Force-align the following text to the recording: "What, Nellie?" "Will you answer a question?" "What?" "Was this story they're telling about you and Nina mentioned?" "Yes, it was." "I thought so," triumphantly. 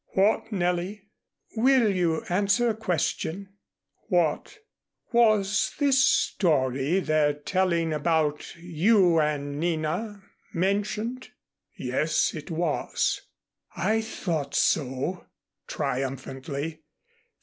"What, 0.13 0.51
Nellie?" 0.51 1.03
"Will 1.55 1.91
you 1.95 2.21
answer 2.23 2.69
a 2.69 2.73
question?" 2.75 3.49
"What?" 4.07 4.57
"Was 5.11 5.75
this 5.77 6.03
story 6.03 6.99
they're 7.01 7.35
telling 7.35 7.93
about 7.93 8.55
you 8.55 9.19
and 9.19 9.59
Nina 9.59 10.23
mentioned?" 10.53 11.29
"Yes, 11.77 12.33
it 12.33 12.49
was." 12.49 13.21
"I 13.77 14.01
thought 14.01 14.55
so," 14.55 15.27
triumphantly. 15.67 16.81